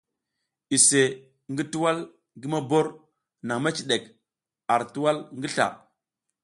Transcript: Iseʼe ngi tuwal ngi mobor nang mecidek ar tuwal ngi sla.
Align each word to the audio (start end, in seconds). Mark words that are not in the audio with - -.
Iseʼe 0.75 1.15
ngi 1.51 1.63
tuwal 1.71 1.97
ngi 2.37 2.47
mobor 2.53 2.87
nang 3.45 3.61
mecidek 3.63 4.03
ar 4.73 4.81
tuwal 4.93 5.17
ngi 5.37 5.47
sla. 5.53 5.67